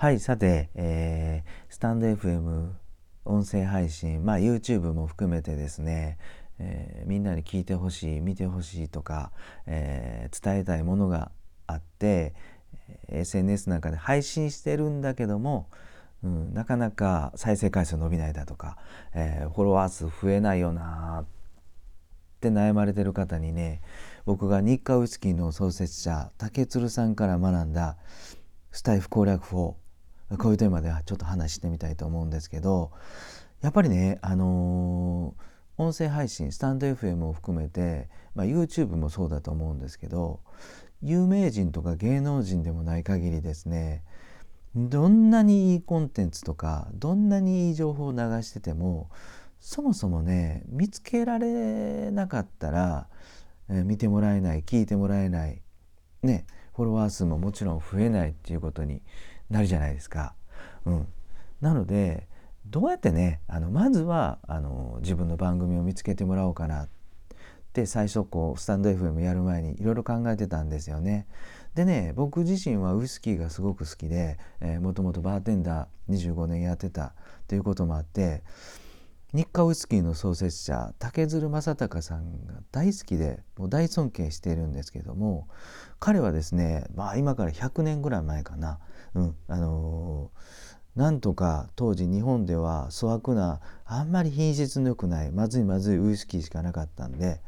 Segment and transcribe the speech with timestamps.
[0.00, 2.70] はいさて、えー、スタンド FM
[3.24, 6.18] 音声配信まあ YouTube も含めてですね、
[6.60, 9.32] えー、みんなに聞いてほしい見てほしいとか、
[9.66, 11.32] えー、伝えたいものが
[11.66, 12.36] あって
[13.08, 15.68] SNS なんかで配信してるんだけども、
[16.22, 18.78] うん、なかなか再生回数伸びないだとか、
[19.16, 21.26] えー、フォロワー数増えないよなっ
[22.40, 23.82] て悩まれてる方にね
[24.26, 27.96] 僕が日課ウイスキーの創設者竹鶴さんから学んだ
[28.70, 29.76] スタイフ攻略法
[30.36, 32.90] こういうテーマではちょっと話してみたいと思うんですけど
[33.62, 40.40] やっぱりねあのー、音声配信スタンド FM を含めて、まあ、YouTube もそうだと思うんですけど
[41.02, 44.04] 有名人とか芸能人でもない限りですね
[44.74, 49.10] どんなにいいコンテンツとかどんなにいい情報を流してても
[49.60, 53.08] そもそもね見つけられなかったら、
[53.68, 55.62] えー、見てもらえない聞いてもらえない
[56.22, 59.02] ねフォロワー数ももちろん増えないっていうことに
[59.50, 60.34] なるじゃないですか。
[60.84, 61.06] うん、
[61.60, 62.26] なので
[62.66, 66.88] どうやってねあのまずはあの自分の番組を見つけてもらおうかなっ
[67.72, 71.26] て最初こうスタンド FM やる前にいろいろ考えてたんですよね。
[71.74, 74.38] でね僕自身はウイスキーがすごく好きで、
[74.80, 77.14] もともとバーテンダー25年やってた
[77.46, 78.42] ということもあって
[79.34, 85.48] 日課ウイスキーの創設者竹鶴正隆さんが大好きでもう大尊敬しているんですけども
[86.00, 88.78] 彼はですねまあ今から100年ぐらい前かな、
[89.14, 97.42] うんあのー、なんとか当時日本では粗悪なあんまり品質の良くないまずいまずいウイスキーしかなかったんで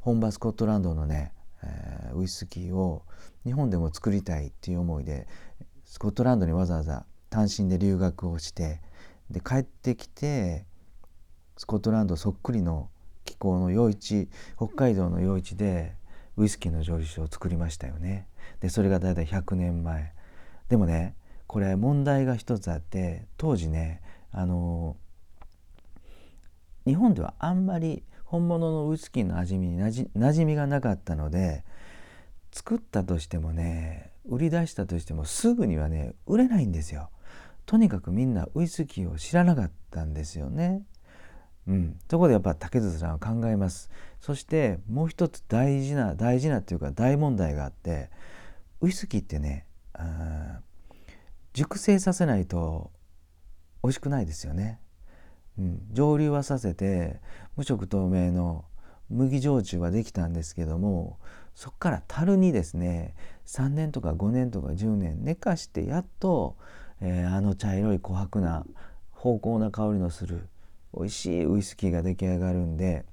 [0.00, 3.04] 本場スコットランドのね、えー、ウイスキーを
[3.44, 5.28] 日本でも作りたいっていう思いで
[5.84, 8.80] スコットランドにわざわざ単身で留学をして
[9.30, 10.66] で帰ってきて
[11.56, 12.88] スコットランドそっくりの
[13.24, 15.94] 気候の余市北海道の余市で
[16.36, 18.26] ウイスキーの蒸留酒を作りましたよね。
[18.60, 20.12] でそれが大体100年前。
[20.68, 21.14] でもね
[21.46, 24.00] これ問題が一つあって当時ね
[24.30, 24.96] あの
[26.86, 31.64] 日本ではあんまり本物のウイスキーの味になじ馴染みがなかったので
[32.50, 37.10] 作ったとしてもね売り出したとしてもすぐにはね売れないんですよ。
[37.66, 40.82] とにかくみんなウイスキーを知らなかったんですよね。
[41.68, 43.90] うん、そこでやっぱ竹筒さんは考えます。
[44.20, 48.10] そしてもう一つ大事な大事なっていうか大問題があって
[48.80, 49.66] ウイスキーってね
[51.52, 52.90] 熟成させないと
[53.82, 54.80] 美味しくないですよね、
[55.58, 57.20] うん、蒸留はさせて
[57.56, 58.64] 無色透明の
[59.10, 61.18] 麦焼酎はできたんですけども
[61.54, 63.14] そこから樽にですね
[63.46, 66.56] 3年とか5年とか10年寝かしてやっと、
[67.00, 68.64] えー、あの茶色い琥珀な
[69.10, 70.48] 芳香な香りのする
[70.94, 73.04] 美味しいウイスキーが出来上がるんで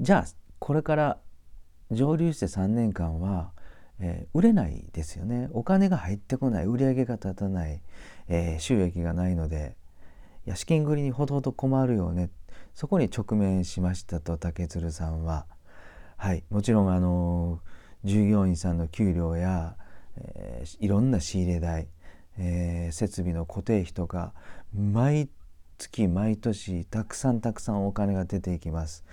[0.00, 0.26] じゃあ
[0.58, 1.18] これから
[1.90, 3.52] 蒸留して3年間は、
[4.00, 5.48] えー、売れないですよね。
[5.52, 7.82] お金が入ってこない売り上げが立たない、
[8.28, 9.76] えー、収益がないので
[10.46, 12.30] いや資金繰りにほどほど困るよね。
[12.74, 15.46] そこに直面しましたと竹鶴さんは。
[16.16, 16.44] はい。
[16.50, 17.60] もちろんあの
[18.04, 19.76] 従業員さんの給料や、
[20.16, 21.88] えー、いろんな仕入れ代、
[22.38, 24.32] えー、設備の固定費とか
[24.74, 25.28] 毎
[25.82, 29.04] 月毎年たくさんたくさんお金が出ていきます。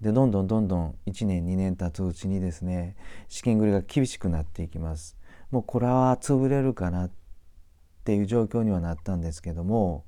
[0.00, 2.96] でどんどんどんどん1年2年経つうちにですね
[3.28, 5.16] 資金繰りが厳しくなっていきます。
[5.50, 7.10] もうこれは潰れるかなっ
[8.04, 10.04] ていう状況にはなったんですけども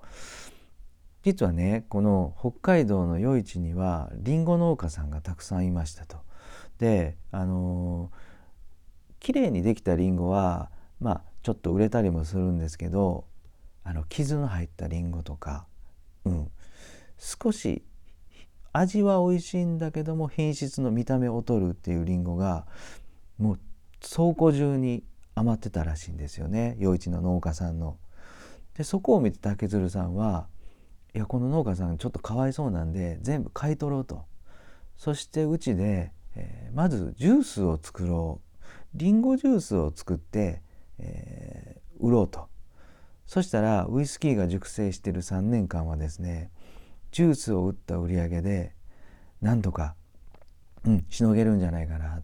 [1.23, 6.19] 実はねこの北海道の余市にはりんご農家さんがたくさんいましたと。
[6.79, 8.11] であの
[9.21, 10.71] 綺麗にできたりんごは
[11.01, 13.25] まあちょっと売れたりもするんですけど
[13.85, 15.67] あの傷の入ったりんごとか
[16.29, 16.51] うん、
[17.19, 17.83] 少し
[18.73, 22.67] 味は美味しいんだけども品質の見た目を劣るっていうりんごが
[23.39, 23.61] もう
[24.01, 26.77] 倉庫中に余ってたらしいんですよね。
[26.81, 27.99] 余市の農家さんの。
[28.75, 30.49] でそこを見て竹鶴さんは
[31.15, 34.25] いやこの農家さんちょっとかわいそうなんで全部買い取ろうと。
[34.97, 38.59] そしてうちで、えー、まずジュースを作ろう。
[38.95, 40.63] りんごジュースを作って、
[40.99, 42.49] えー、売ろうと。
[43.29, 46.51] そしたらウイスキーが熟成している3年間はですね
[47.13, 48.73] ジュースを売った売り上げで
[49.43, 49.95] なんとか、
[50.85, 52.23] うん、しのげるんじゃないかな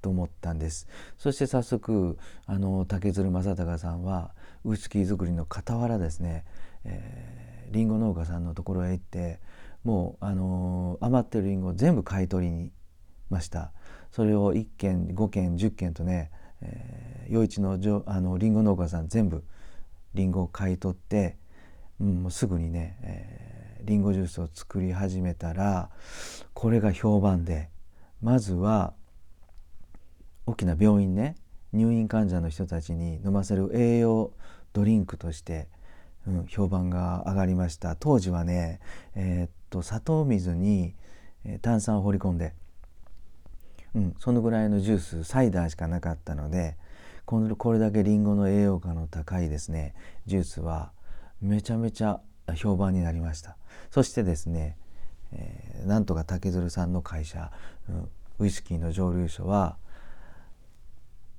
[0.00, 0.88] と思ったんです。
[1.18, 6.44] そして早速あの竹鶴正隆さんはウイスキー作りの傍らですね、
[6.84, 9.40] えー、リンゴ農家さんのところへ行って
[9.84, 12.72] もう、あの余ってるリンゴを全部買い取りに
[13.28, 13.72] ました。
[14.10, 16.30] それを1軒5軒10軒とね、
[16.62, 19.44] えー、余市のあのリンゴ農家さん全部
[20.16, 21.36] りんごを買い取って、
[22.00, 25.90] うん、もうすぐにね、えー、リンゴジュースを作り始めたら
[26.54, 27.68] これが評判で
[28.20, 28.94] まずは
[30.46, 31.36] 大きな病院ね
[31.72, 34.32] 入院患者の人たちに飲ませる栄養
[34.72, 35.68] ドリンクとして、
[36.26, 37.96] うん、評判が上がりました。
[37.96, 38.80] 当時はね、
[39.14, 40.94] えー、っと砂糖水に
[41.62, 42.54] 炭酸を放り込んで、
[43.94, 46.76] うん、そのぐらいのジュースサイダーしかなかったので
[47.26, 49.94] これだけりんごの栄養価の高いですね
[50.26, 50.92] ジュースは
[51.40, 52.20] めちゃめちゃ
[52.54, 53.56] 評判になりました。
[53.90, 54.76] そしてですね、
[55.32, 57.50] えー、なんとか竹鶴さんの会社、
[58.38, 59.76] ウイスキーの蒸留所は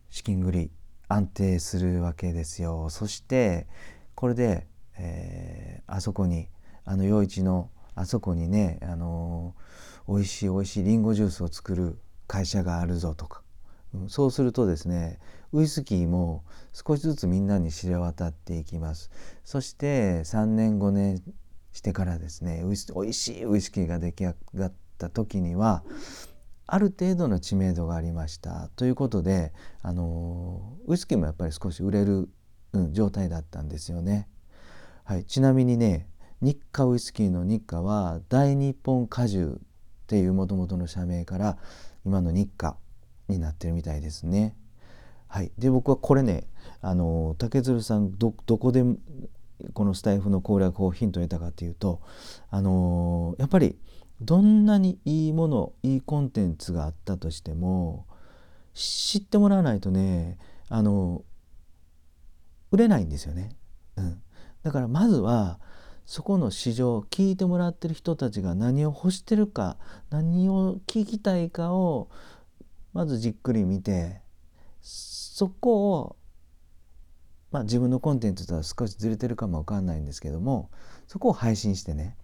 [0.09, 0.71] 資金繰り
[1.07, 2.89] 安定するわけですよ。
[2.89, 3.67] そして
[4.15, 4.67] これで、
[4.97, 6.49] えー、あそこに
[6.83, 11.97] あの陽一のあそこにね、あのー、美味しい美味しいりんごジュースを作る
[12.27, 13.41] 会社があるぞとか、
[14.09, 15.19] そうするとですね
[15.53, 16.43] ウイスキーも
[16.73, 19.09] 少しずつみんなに知れ渡っていきます
[19.43, 21.23] そして3年5年
[21.71, 25.83] してからですねウイス美味しいウイスキーが出来上がった時には
[26.65, 32.29] ある程度の知名度がありましたということであのウイスキーもやっぱり少し売れる、
[32.73, 34.27] うん、状態だったんですよね。
[35.05, 36.09] はい、ちなみにね
[36.41, 39.59] 日課ウイスキーの日課は大日本果汁っ
[40.07, 41.57] ていうもともとの社名から
[42.05, 42.75] 今の日課
[43.27, 44.55] になってるみたいですね。
[45.27, 46.47] はい、で僕はこれね
[46.81, 48.83] あの竹鶴さんどこで
[49.73, 52.01] このスタイフの攻略法をヒントを得たかっていうと
[52.49, 53.77] あのやっぱり
[54.21, 58.05] どんなにいいものいいコンテンツがあったとしても
[58.73, 60.37] 知ってもらわないとね
[60.69, 61.23] あの
[62.71, 63.49] 売れないんですよね。
[63.95, 64.21] うん、
[64.63, 65.59] だからまずは
[66.05, 69.77] そこの市場聞いてもらってる人たちが何を欲してるか
[70.09, 72.09] 何を聞きたいかを
[72.97, 74.21] まずじっくり見て
[74.81, 76.15] そこを
[77.51, 80.71] まあ自分のコンテンツとは少しずれてるかもわかんないんですけども
[81.05, 82.17] そこを配信してね、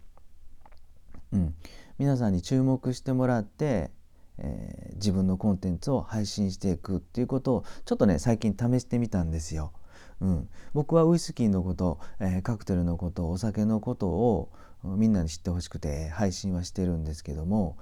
[1.31, 1.53] うん、
[1.99, 3.91] 皆さんに注目してもらって、
[4.39, 9.73] えー、自分のコンテンツを配信していくっていうことをちょっとね最近試してみたんですよ。
[10.21, 14.51] うん、僕はウイスキーのこと、えー、カクテルのことお酒のことを
[14.83, 17.77] みんなに知ってほしくて配信はしてるんですけども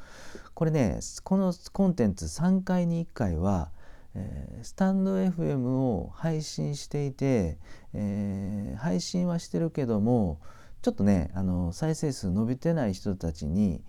[0.53, 3.71] これねこのコンテンツ3回に1回は、
[4.15, 7.57] えー、スタンド FM を配信していて、
[7.94, 10.39] えー、配信はしてるけども
[10.81, 13.83] ちょっとねあの再生数伸びてない人たちに、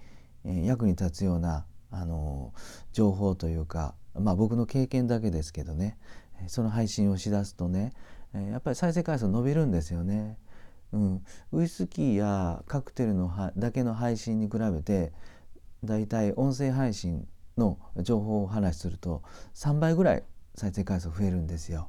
[0.45, 2.53] え役に立つようなあの
[2.93, 5.97] 情報というか、まあ、僕の経験だけですけどね
[6.49, 7.93] その配信をしだすとね
[8.35, 10.39] やっぱり再生回数伸びるんですよね。
[10.93, 15.13] うん、ウイスキーやカクテルのだけの配信に比べて
[15.83, 19.23] だいたい音声配信の情報を話すると
[19.55, 20.25] 3倍ぐらい
[20.55, 21.89] 再生回数増えるんですよ。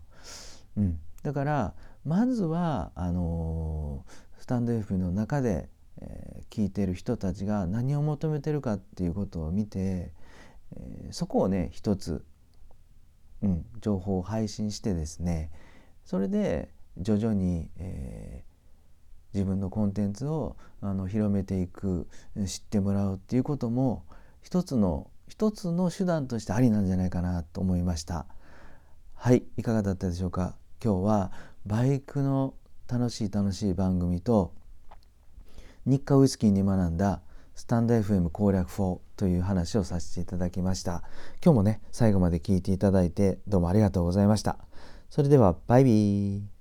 [0.78, 1.74] うん、だから
[2.06, 5.70] まずはあのー、スタンド F の中で
[6.02, 10.12] えー、聞いてる人たちが何を求めてるかっていうことを見て、
[10.76, 12.26] えー、そこをね一つ、
[13.42, 15.52] うん、情報を配信してですね
[16.06, 18.53] それで徐々に、えー、
[19.34, 22.08] 自分のコンテンツをあの広めていく
[22.46, 24.04] 知ってもらうっていうことも
[24.42, 28.26] 一つの一つの手段としてありなんじゃないかなと思いました。
[29.16, 30.56] はいいかがだったでしょうか？
[30.84, 31.32] 今日は
[31.66, 32.54] バイクの
[32.88, 34.54] 楽しい楽しい番組と
[35.86, 37.22] 日課ウイスキーに学んだ
[37.56, 41.04] スタンド FM 攻略法という話をさせていただきました。
[41.44, 44.58] 今日もね最後まで聞いていただいてどうもありがとうございました。
[45.10, 46.53] それではバイビー。